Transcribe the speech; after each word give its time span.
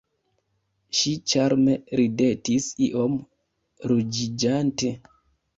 Ŝi 0.99 1.11
ĉarme 1.33 1.75
ridetis 2.01 2.71
iom 2.87 3.19
ruĝiĝante. 3.93 4.91